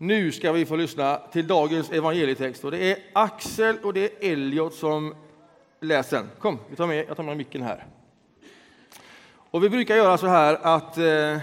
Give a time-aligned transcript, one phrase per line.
[0.00, 2.64] Nu ska vi få lyssna till dagens evangelietext.
[2.64, 5.14] Och det är Axel och det är Elliot som
[5.80, 6.30] läser den.
[6.38, 7.86] Kom, vi tar med, jag tar med micken här.
[9.34, 11.38] Och vi brukar göra så här att, eh,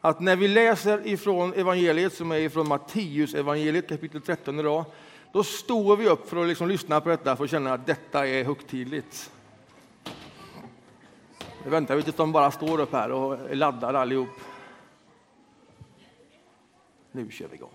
[0.00, 4.84] att när vi läser ifrån evangeliet som är ifrån Matteus evangeliet kapitel 13 idag,
[5.32, 8.26] då står vi upp för att liksom lyssna på detta för att känna att detta
[8.26, 9.30] är högtidligt.
[11.64, 14.28] Nu väntar vi tills de bara står upp här och är laddade allihop.
[17.12, 17.72] Nu kör vi igång.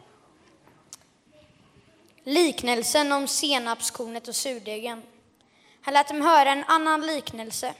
[2.23, 5.03] Liknelsen om senapskornet och surdegen.
[5.81, 7.73] Han lät dem höra en annan liknelse.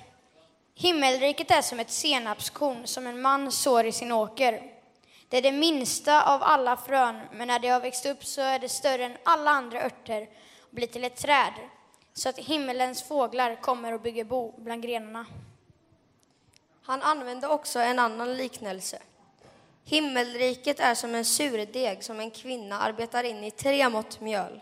[0.76, 4.74] Himmelriket är som ett senapskorn som en man sår i sin åker.
[5.30, 8.60] Det är det minsta av alla frön, men när det har växt upp så är
[8.60, 10.30] det större än alla andra örter
[10.62, 11.54] och blir till ett träd,
[12.14, 15.26] så att himmelens fåglar kommer och bygger bo bland grenarna.
[16.84, 19.02] Han använde också en annan liknelse.
[19.90, 24.62] Himmelriket är som en surdeg som en kvinna arbetar in i tre mått mjöl.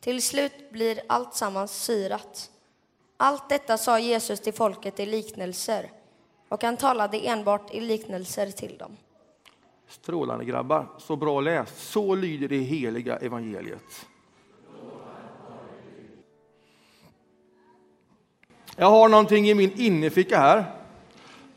[0.00, 2.50] Till slut blir allt sammans syrat.
[3.16, 5.90] Allt detta sa Jesus till folket i liknelser
[6.48, 8.96] och han talade enbart i liknelser till dem.
[9.88, 11.90] Strålande grabbar, så bra läst.
[11.90, 14.06] Så lyder det heliga evangeliet.
[18.76, 20.64] Jag har någonting i min innerficka här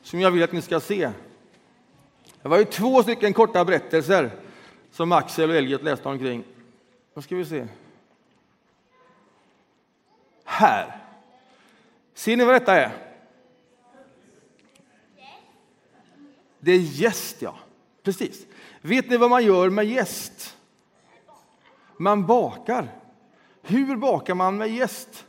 [0.04, 1.12] som jag vill att ni ska se.
[2.46, 4.32] Det var ju två stycken korta berättelser
[4.92, 6.44] som Axel och Elliot läste omkring.
[7.14, 7.68] Vad ska vi se?
[10.44, 10.98] Här.
[12.14, 12.92] Ser ni vad detta är?
[16.60, 17.56] Det är gäst, ja.
[18.04, 18.46] Precis.
[18.82, 20.58] Vet ni vad man gör med gäst?
[21.98, 22.88] Man bakar.
[23.62, 25.26] Hur bakar man med gäst?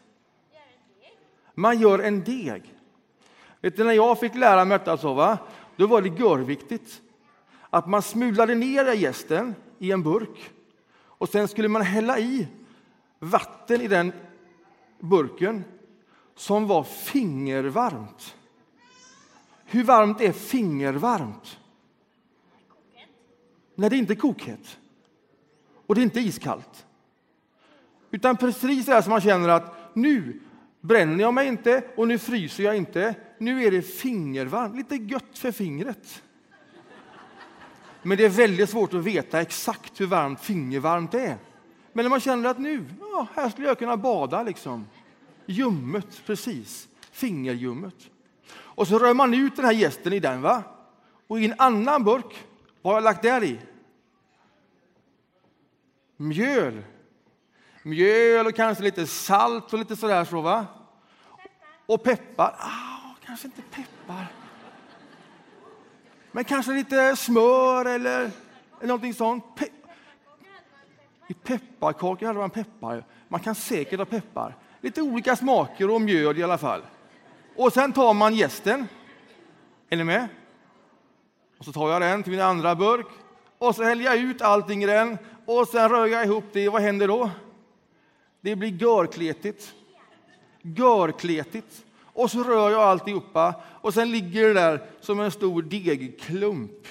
[1.55, 2.75] Man gör en deg.
[3.61, 5.39] Vet ni, när jag fick lära mig detta så, va?
[5.77, 7.03] då var det görviktigt
[7.77, 10.51] att man smulade ner gästen i en burk
[10.97, 12.49] och sen skulle man hälla i
[13.19, 14.13] vatten i den
[14.99, 15.65] burken
[16.34, 18.37] som var fingervarmt.
[19.65, 21.59] Hur varmt är fingervarmt?
[23.75, 24.79] När det är inte är kokhett
[25.87, 26.87] och det är inte iskallt.
[28.11, 30.41] Utan precis det som man känner att nu
[30.81, 33.15] bränner jag mig inte och nu fryser jag inte.
[33.39, 36.23] Nu är det fingervarmt, lite gött för fingret.
[38.06, 41.39] Men det är väldigt svårt att veta exakt hur varmt fingervarmt det är.
[41.93, 44.87] Men när man känner att nu, ja, här skulle jag kunna bada liksom.
[45.47, 46.89] Ljummet, precis.
[47.11, 47.94] Fingerljummet.
[48.53, 50.43] Och så rör man ut den här gästen i den.
[50.43, 50.62] va?
[51.27, 52.44] Och i en annan burk,
[52.83, 53.61] vad har jag lagt där i?
[56.17, 56.83] Mjöl.
[57.83, 60.67] Mjöl och kanske lite salt och lite sådär så va?
[61.87, 62.56] Och peppar.
[62.59, 64.46] Ah, kanske inte peppar.
[66.37, 69.45] Men kanske lite smör eller, eller någonting sånt.
[69.55, 69.67] Pe
[71.29, 73.05] I pepparkakor hade man peppar.
[73.29, 74.57] Man kan säkert ha peppar.
[74.81, 76.83] Lite olika smaker och mjöl i alla fall.
[77.57, 78.89] Och sen tar man gästen.
[79.89, 80.29] Är ni med?
[81.59, 83.07] Och så tar jag den till min andra burk.
[83.59, 85.19] Och så häller jag ut allting i den.
[85.47, 86.69] Och sen rör jag ihop det.
[86.69, 87.31] Vad händer då?
[88.41, 89.75] Det blir görkletigt.
[90.63, 91.86] Görkletigt.
[92.16, 96.87] Och så rör jag alltihopa och sen ligger det där som en stor degklump.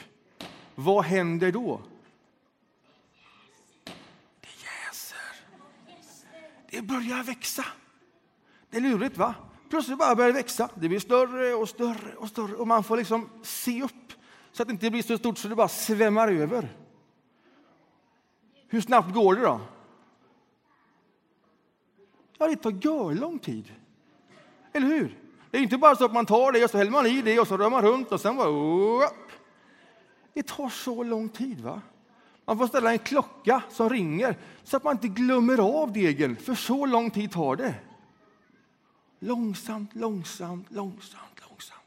[0.75, 1.81] Vad händer då?
[4.41, 5.17] Det jäser.
[6.69, 7.65] Det börjar växa.
[8.69, 9.35] Det är lurigt, va?
[9.69, 10.69] Plötsligt bara börjar det växa.
[10.75, 14.13] Det blir större och större och större och man får liksom se upp
[14.51, 16.77] så att det inte blir så stort så det bara svämmar över.
[18.67, 19.61] Hur snabbt går det då?
[22.37, 23.71] Ja, det tar görlång tid.
[24.75, 25.17] Eller hur?
[25.51, 27.39] Det är inte bara så att man tar det och så häller man i det
[27.39, 29.31] och så rör man runt och sen bara upp.
[30.33, 31.61] Det tar så lång tid.
[31.61, 31.81] va?
[32.45, 36.55] Man får ställa en klocka som ringer så att man inte glömmer av degen, för
[36.55, 37.75] så lång tid tar det.
[39.19, 41.81] Långsamt, långsamt, långsamt, långsamt.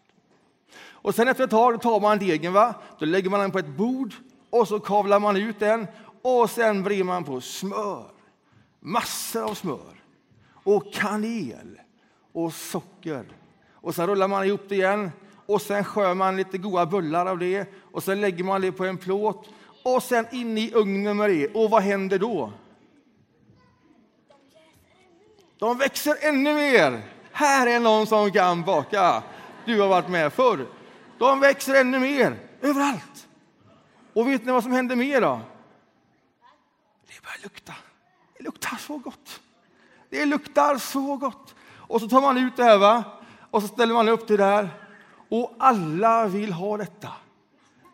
[0.81, 2.75] Och sen efter ett tag tar man degen, va?
[2.99, 4.15] då lägger man den på ett bord
[4.51, 5.87] och så kavlar man ut den
[6.23, 8.11] och sen vrider man på smör.
[8.81, 10.03] Massor av smör
[10.53, 11.79] och kanel
[12.33, 13.25] och socker.
[13.73, 15.11] Och sen rullar man ihop det igen
[15.47, 18.85] och sen skör man lite goda bullar av det och sen lägger man det på
[18.85, 19.49] en plåt
[19.83, 21.49] och sen in i ugnen med det.
[21.49, 22.53] Och vad händer då?
[25.59, 27.03] De växer ännu mer.
[27.33, 29.23] Här är någon som kan baka.
[29.65, 30.67] Du har varit med förr.
[31.19, 33.29] De växer ännu mer, överallt.
[34.13, 35.41] Och vet ni vad som händer mer då?
[37.07, 37.75] Det börjar lukta.
[38.37, 39.41] Det luktar så gott.
[40.09, 41.55] Det luktar så gott.
[41.89, 43.05] Och så tar man ut det här va?
[43.51, 44.71] och så ställer man upp det där.
[45.29, 47.13] Och alla vill ha detta.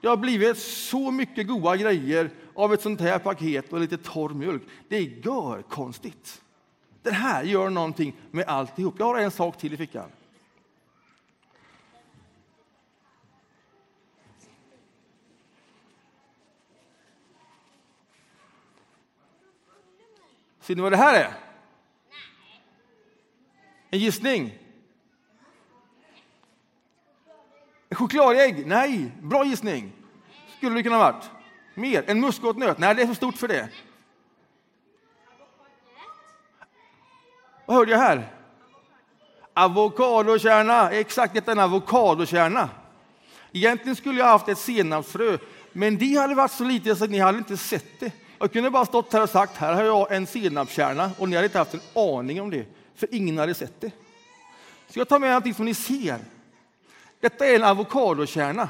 [0.02, 4.31] Det har blivit så mycket goda grejer av ett sånt här paket och lite torr
[4.31, 4.62] mjölk.
[4.88, 6.43] Det är gör konstigt.
[7.02, 8.94] Det här gör någonting med alltihop.
[8.99, 10.08] Jag har en sak till i fickan.
[20.61, 21.44] Ser ni vad det här är?
[23.94, 24.58] En gissning?
[27.88, 28.67] En chokladägg?
[28.67, 29.93] Nej, bra gissning.
[30.56, 31.31] Skulle det kunna ha varit.
[31.75, 32.05] Mer?
[32.06, 32.79] En muskotnöt?
[32.79, 33.69] Nej, det är för stort för det.
[37.67, 38.35] Vad hörde jag här?
[39.55, 40.91] Avokadokärna.
[40.91, 42.70] Exakt, detta är en avokadokärna.
[43.52, 45.38] Egentligen skulle jag haft ett senapsfrö,
[45.73, 48.12] men det hade varit så lite så att ni hade inte sett det.
[48.38, 51.46] Jag kunde bara stått här och sagt, här har jag en senapskärna och ni hade
[51.46, 53.93] inte haft en aning om det, för ingen hade sett det.
[54.88, 56.19] Så jag tar med någonting som ni ser.
[57.20, 58.69] Detta är en avokadokärna.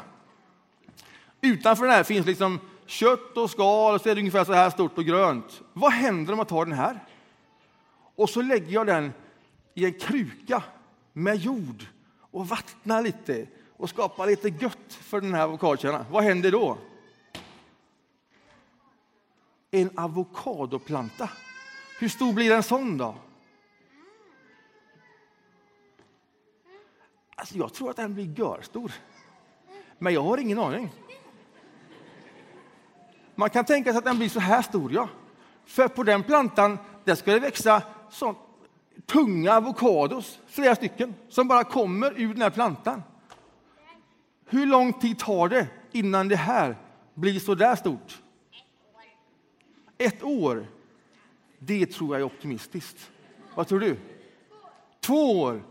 [1.41, 4.71] Utanför den här finns liksom kött och skal och så är det ungefär så här
[4.71, 5.63] stort och grönt.
[5.73, 7.01] Vad händer om jag tar den här?
[8.15, 9.13] Och så lägger jag den
[9.75, 10.63] i en kruka
[11.13, 11.87] med jord
[12.21, 16.05] och vattnar lite och skapar lite gött för den här avokadokärnan.
[16.11, 16.79] Vad händer då?
[19.71, 21.31] En avokadoplanta.
[21.99, 23.15] Hur stor blir en sån då?
[27.45, 28.93] Alltså jag tror att den blir görstor.
[29.99, 30.93] Men jag har ingen aning.
[33.35, 35.09] Man kan tänka sig att den blir så här stor, ja.
[35.65, 38.39] För på den plantan där ska det växa sånt,
[39.07, 43.03] tunga avokados, flera stycken, som bara kommer ur den här plantan.
[44.47, 46.77] Hur lång tid tar det innan det här
[47.15, 48.23] blir så där stort?
[49.99, 50.67] Ett år.
[51.59, 53.11] Det tror jag är optimistiskt.
[53.55, 53.97] Vad tror du?
[55.01, 55.63] Två år.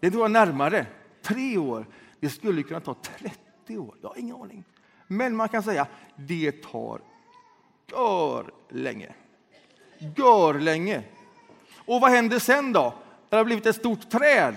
[0.00, 0.86] Det tror jag är närmare.
[1.22, 1.86] Tre år.
[2.20, 3.96] Det skulle kunna ta 30 år.
[4.02, 4.64] Jag har ingen aning.
[5.06, 5.86] Men man kan säga
[6.16, 7.00] det tar
[7.92, 9.14] gör länge.
[10.16, 11.02] Gör länge.
[11.86, 12.94] Och vad händer sen då?
[13.28, 14.54] Det har blivit ett stort träd.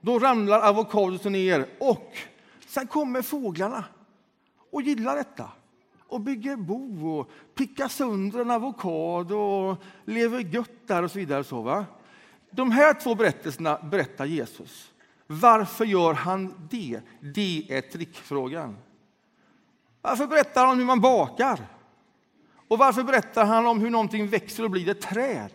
[0.00, 2.12] Då ramlar avokadosen ner och
[2.66, 3.84] sen kommer fåglarna
[4.70, 5.50] och gillar detta
[5.98, 11.44] och bygger bo och pickar sönder en avokado och lever gött där och så vidare.
[11.44, 11.86] Så, va?
[12.50, 14.92] De här två berättelserna berättar Jesus.
[15.26, 17.00] Varför gör han det?
[17.20, 18.76] Det är trickfrågan.
[20.02, 21.66] Varför berättar han om hur man bakar?
[22.68, 25.50] Och varför berättar han om hur någonting växer och blir ett träd?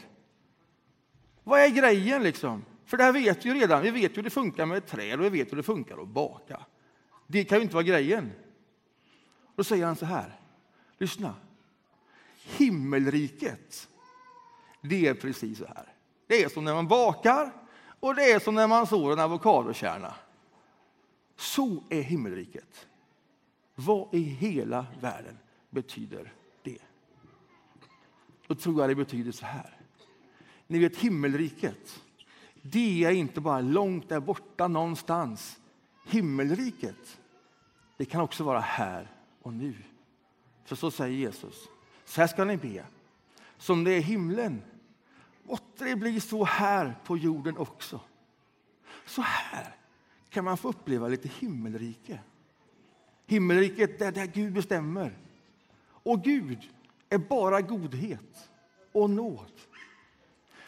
[1.44, 2.66] Vad är grejen liksom?
[2.86, 3.82] För det här vet vi ju redan.
[3.82, 6.08] Vi vet hur det funkar med ett träd och vi vet hur det funkar att
[6.08, 6.66] baka.
[7.28, 8.32] Det kan ju inte vara grejen.
[9.56, 10.40] Då säger han så här.
[10.98, 11.36] Lyssna.
[12.46, 13.90] Himmelriket,
[14.82, 15.93] det är precis så här.
[16.28, 17.52] Det är som när man bakar
[18.00, 20.14] och det är som när man sår en avokadokärna.
[21.36, 22.88] Så är himmelriket.
[23.76, 25.38] Vad i hela världen
[25.70, 26.34] betyder
[26.64, 26.80] det?
[28.48, 29.78] Då tror jag det betyder så här.
[30.68, 32.02] Ni vet himmelriket,
[32.62, 35.60] det är inte bara långt där borta någonstans.
[36.08, 37.20] Himmelriket,
[37.98, 39.12] det kan också vara här
[39.42, 39.74] och nu.
[40.66, 41.68] För så säger Jesus.
[42.06, 42.86] Så här ska ni be.
[43.58, 44.62] Som det är i himlen,
[45.44, 48.00] måtte det bli så här på jorden också.
[49.06, 49.76] Så här
[50.30, 52.20] kan man få uppleva lite himmelrike.
[53.26, 55.18] Himmelriket är där Gud bestämmer.
[55.86, 56.70] Och Gud
[57.10, 58.50] är bara godhet
[58.92, 59.52] och nåd.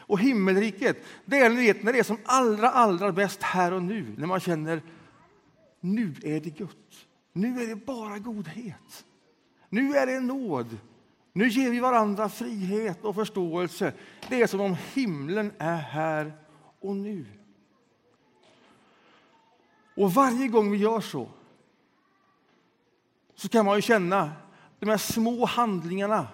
[0.08, 4.14] Och himmelriket, det är vet, när det är som allra, allra bäst här och nu.
[4.18, 4.82] När man känner,
[5.80, 7.06] nu är det gott.
[7.32, 9.04] Nu är det bara godhet.
[9.68, 10.78] Nu är det nåd.
[11.36, 13.92] Nu ger vi varandra frihet och förståelse.
[14.28, 16.32] Det är som om himlen är här
[16.80, 17.26] och nu.
[19.96, 21.28] Och varje gång vi gör så
[23.34, 24.32] så kan man ju känna
[24.78, 26.26] de här små handlingarna.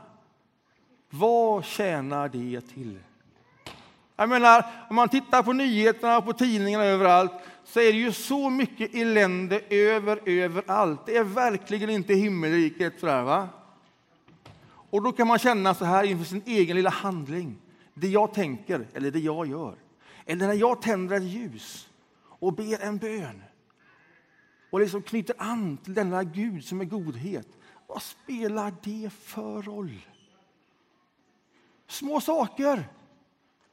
[1.11, 2.99] Vad tjänar det till?
[4.17, 7.33] Jag menar, om man tittar på nyheterna och på tidningarna överallt
[7.65, 11.07] så är det ju så mycket elände över överallt.
[11.07, 13.01] Det är verkligen inte himmelriket.
[13.01, 13.49] Sådär, va?
[14.93, 17.59] Och då kan man känna så här inför sin egen lilla handling.
[17.95, 19.75] Det jag tänker eller det jag gör.
[20.27, 21.89] Eller när jag tänder ett ljus
[22.23, 23.43] och ber en bön
[24.71, 27.49] och liksom knyter an till denna Gud som är godhet.
[27.87, 30.07] Vad spelar det för roll?
[31.87, 32.89] Små saker.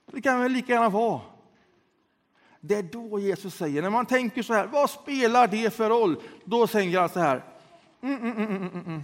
[0.06, 1.22] Det kan väl lika gärna vara.
[2.60, 6.22] Det är då Jesus säger, när man tänker så här, vad spelar det för roll?
[6.46, 7.44] Då säger han så här,
[8.02, 8.72] mm, mm, mm, mm, mm.
[8.74, 9.04] mm, mm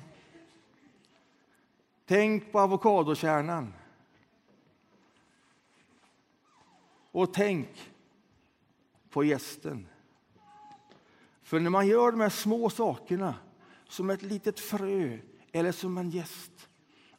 [2.05, 3.73] tänk på avokadokärnan.
[7.11, 7.91] Och tänk
[9.09, 9.87] på gästen.
[11.43, 13.35] För när man gör de här små sakerna,
[13.87, 15.17] som ett litet frö
[15.51, 16.69] eller som en gäst,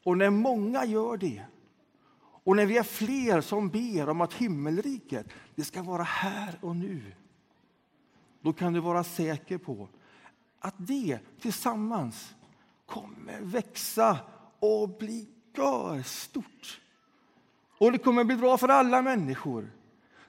[0.04, 1.44] och när många gör det,
[2.18, 6.76] och när vi är fler som ber om att himmelriket det ska vara här och
[6.76, 7.02] nu,
[8.40, 9.88] då kan du vara säker på
[10.58, 12.34] att det tillsammans
[12.86, 14.18] kommer växa
[14.60, 15.26] och bli
[16.04, 16.80] stort.
[17.78, 19.70] Och det kommer bli bra för alla människor.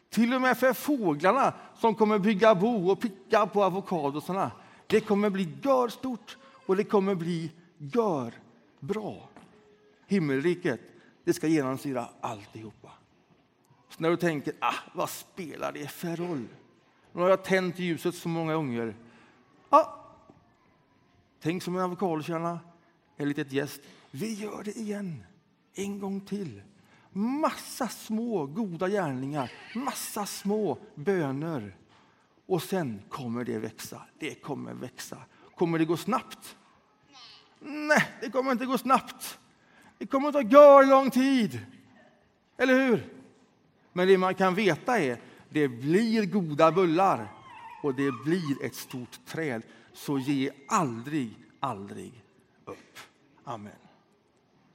[0.10, 4.52] Till och med för fåglarna som kommer bygga bo och picka på avokadosarna.
[4.88, 5.58] Det kommer bli
[5.90, 8.34] stort och det kommer bli gör
[8.80, 9.30] bra.
[10.08, 10.82] Himmelriket,
[11.24, 12.92] det ska genomsyra alltihopa.
[13.90, 16.48] Så när du tänker, ah, vad spelar det för roll?
[17.12, 18.96] Nu har jag tänt ljuset så många gånger.
[19.70, 19.86] Ah,
[21.42, 22.60] tänk som en avokadokärna,
[23.18, 23.82] ett litet gäst.
[24.20, 25.24] Vi gör det igen,
[25.74, 26.62] en gång till.
[27.12, 31.76] Massa små goda gärningar, massa små böner.
[32.46, 34.02] Och sen kommer det växa.
[34.20, 35.18] Det kommer växa.
[35.56, 36.58] Kommer det gå snabbt?
[37.60, 39.40] Nej, det kommer inte gå snabbt.
[39.98, 41.60] Det kommer att ta gör lång tid.
[42.58, 43.14] Eller hur?
[43.94, 47.32] Men det man kan veta är det blir goda bullar
[47.84, 49.62] och det blir ett stort träd.
[49.94, 52.24] Så ge aldrig, aldrig
[52.66, 53.00] upp.
[53.44, 53.87] Amen.